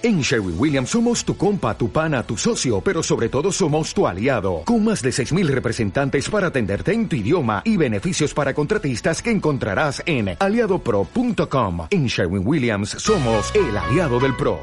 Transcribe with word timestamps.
En 0.00 0.20
Sherwin 0.20 0.54
Williams 0.56 0.90
somos 0.90 1.24
tu 1.24 1.36
compa, 1.36 1.76
tu 1.76 1.90
pana, 1.90 2.22
tu 2.22 2.36
socio, 2.36 2.80
pero 2.80 3.02
sobre 3.02 3.28
todo 3.28 3.50
somos 3.50 3.92
tu 3.92 4.06
aliado, 4.06 4.62
con 4.64 4.84
más 4.84 5.02
de 5.02 5.10
6.000 5.10 5.48
representantes 5.48 6.30
para 6.30 6.46
atenderte 6.48 6.92
en 6.92 7.08
tu 7.08 7.16
idioma 7.16 7.62
y 7.64 7.76
beneficios 7.76 8.32
para 8.32 8.54
contratistas 8.54 9.20
que 9.20 9.32
encontrarás 9.32 10.00
en 10.06 10.36
aliadopro.com. 10.38 11.88
En 11.90 12.06
Sherwin 12.06 12.46
Williams 12.46 12.90
somos 12.90 13.52
el 13.56 13.76
aliado 13.76 14.20
del 14.20 14.36
PRO. 14.36 14.60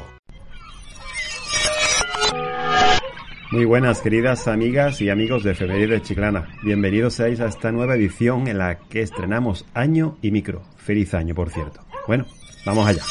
Muy 3.52 3.66
buenas 3.66 4.00
queridas 4.00 4.48
amigas 4.48 5.02
y 5.02 5.10
amigos 5.10 5.44
de 5.44 5.54
Febrero 5.54 5.92
de 5.92 6.00
Chiclana. 6.00 6.48
Bienvenidos 6.62 7.12
seáis 7.12 7.40
a 7.40 7.46
esta 7.46 7.72
nueva 7.72 7.94
edición 7.94 8.48
en 8.48 8.56
la 8.56 8.78
que 8.78 9.02
estrenamos 9.02 9.66
año 9.74 10.16
y 10.22 10.30
micro. 10.30 10.62
Feliz 10.78 11.12
año, 11.12 11.34
por 11.34 11.50
cierto. 11.50 11.80
Bueno, 12.06 12.24
vamos 12.64 12.88
allá. 12.88 13.02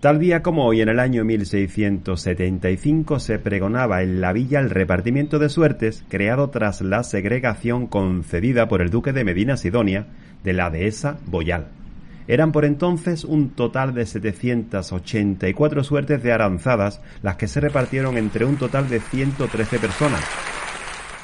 Tal 0.00 0.18
día 0.18 0.42
como 0.42 0.64
hoy, 0.64 0.80
en 0.80 0.88
el 0.88 0.98
año 0.98 1.26
1675, 1.26 3.20
se 3.20 3.38
pregonaba 3.38 4.02
en 4.02 4.22
la 4.22 4.32
villa 4.32 4.58
el 4.58 4.70
repartimiento 4.70 5.38
de 5.38 5.50
suertes 5.50 6.04
creado 6.08 6.48
tras 6.48 6.80
la 6.80 7.02
segregación 7.02 7.86
concedida 7.86 8.66
por 8.66 8.80
el 8.80 8.88
duque 8.88 9.12
de 9.12 9.24
Medina 9.24 9.58
Sidonia 9.58 10.06
de 10.42 10.54
la 10.54 10.70
dehesa 10.70 11.18
Boyal. 11.26 11.66
Eran 12.28 12.50
por 12.50 12.64
entonces 12.64 13.24
un 13.24 13.50
total 13.50 13.92
de 13.92 14.06
784 14.06 15.84
suertes 15.84 16.22
de 16.22 16.32
aranzadas 16.32 17.02
las 17.22 17.36
que 17.36 17.46
se 17.46 17.60
repartieron 17.60 18.16
entre 18.16 18.46
un 18.46 18.56
total 18.56 18.88
de 18.88 19.00
113 19.00 19.78
personas. 19.78 20.24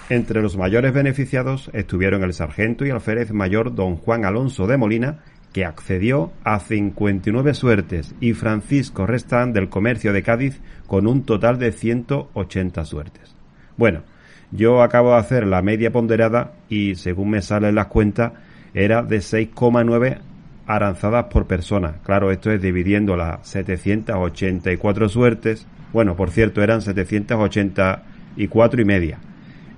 Entre 0.09 0.43
los 0.43 0.57
mayores 0.57 0.93
beneficiados 0.93 1.71
estuvieron 1.73 2.23
el 2.23 2.33
sargento 2.33 2.85
y 2.85 2.91
alférez 2.91 3.33
mayor 3.33 3.75
don 3.75 3.97
Juan 3.97 4.25
Alonso 4.25 4.67
de 4.67 4.77
Molina 4.77 5.21
que 5.57 5.65
accedió 5.65 6.33
a 6.45 6.61
59 6.61 7.55
suertes, 7.55 8.15
y 8.21 8.35
Francisco 8.35 9.07
Restán 9.07 9.55
del 9.55 9.71
Comercio 9.71 10.13
de 10.13 10.23
Cádiz 10.23 10.61
con 10.87 11.07
un 11.07 11.25
total 11.25 11.59
de 11.59 11.73
180 11.73 12.85
suertes. 12.85 13.35
Bueno, 13.79 14.03
yo 14.51 14.83
acabo 14.83 15.13
de 15.13 15.17
hacer 15.17 15.47
la 15.47 15.63
media 15.63 15.91
ponderada 15.91 16.53
y 16.69 16.97
según 16.97 17.31
me 17.31 17.41
salen 17.41 17.75
las 17.75 17.87
cuentas 17.87 18.33
era 18.75 19.03
de 19.03 19.17
6,9 19.17 20.19
aranzadas 20.67 21.25
por 21.33 21.47
persona. 21.47 22.01
Claro, 22.03 22.31
esto 22.31 22.51
es 22.51 22.61
dividiendo 22.61 23.17
las 23.17 23.49
784 23.49 25.09
suertes. 25.09 25.67
Bueno, 25.91 26.17
por 26.17 26.33
cierto, 26.33 26.63
eran 26.63 26.83
784 26.83 28.83
y 28.83 28.85
media 28.85 29.21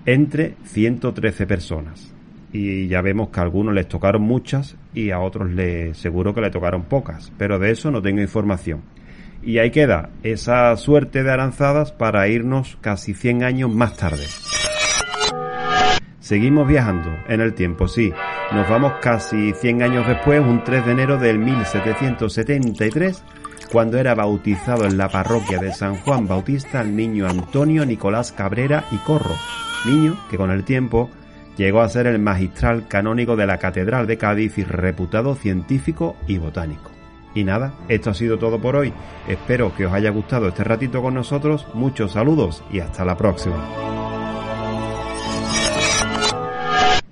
entre 0.07 0.57
113 0.65 1.47
personas 1.47 2.18
y 2.53 2.89
ya 2.89 3.03
vemos 3.03 3.29
que 3.29 3.41
a 3.41 3.43
algunos 3.43 3.75
les 3.75 3.89
tocaron 3.89 4.23
muchas 4.23 4.77
y 4.95 5.11
a 5.11 5.21
otros 5.21 5.51
les 5.51 5.97
seguro 5.97 6.35
que 6.35 6.41
le 6.41 6.51
tocaron 6.51 6.85
pocas, 6.85 7.33
pero 7.37 7.59
de 7.59 7.71
eso 7.71 7.91
no 7.91 8.03
tengo 8.03 8.21
información. 8.21 8.83
Y 9.43 9.59
ahí 9.59 9.71
queda 9.71 10.11
esa 10.23 10.75
suerte 10.77 11.23
de 11.23 11.31
aranzadas 11.31 11.93
para 11.93 12.29
irnos 12.29 12.77
casi 12.81 13.15
100 13.15 13.45
años 13.45 13.71
más 13.73 13.97
tarde. 13.97 14.27
Seguimos 16.19 16.69
viajando 16.69 17.11
en 17.29 17.41
el 17.41 17.55
tiempo, 17.55 17.89
sí. 17.89 18.13
Nos 18.53 18.69
vamos 18.69 18.95
casi 19.01 19.53
100 19.53 19.83
años 19.83 20.07
después, 20.07 20.41
un 20.41 20.63
3 20.65 20.85
de 20.85 20.93
enero 20.93 21.19
del 21.19 21.39
1773, 21.39 23.25
cuando 23.73 23.99
era 23.99 24.15
bautizado 24.15 24.85
en 24.85 24.99
la 24.99 25.09
parroquia 25.09 25.59
de 25.59 25.73
San 25.73 25.97
Juan 25.97 26.27
Bautista 26.27 26.81
el 26.81 26.97
niño 26.97 27.27
Antonio 27.27 27.87
Nicolás 27.87 28.33
Cabrera 28.33 28.85
y 28.91 28.97
Corro, 28.97 29.35
niño 29.87 30.17
que 30.31 30.37
con 30.37 30.51
el 30.51 30.65
tiempo 30.65 31.11
Llegó 31.59 31.81
a 31.81 31.89
ser 31.89 32.07
el 32.07 32.21
magistral 32.21 32.87
canónigo 32.87 33.35
de 33.35 33.47
la 33.47 33.59
Catedral 33.59 34.07
de 34.07 34.17
Cádiz 34.17 34.57
y 34.59 34.65
reputado 34.65 35.35
científico 35.35 36.17
y 36.29 36.39
botánico. 36.39 36.93
Y 37.35 37.43
nada, 37.43 37.75
esto 37.89 38.11
ha 38.11 38.15
sido 38.15 38.39
todo 38.39 38.61
por 38.61 38.77
hoy. 38.77 38.93
Espero 39.27 39.75
que 39.75 39.85
os 39.85 39.93
haya 39.93 40.11
gustado 40.11 40.49
este 40.49 40.63
ratito 40.63 41.03
con 41.03 41.15
nosotros. 41.15 41.67
Muchos 41.75 42.13
saludos 42.13 42.63
y 42.71 42.79
hasta 42.79 43.05
la 43.05 43.17
próxima. 43.17 43.88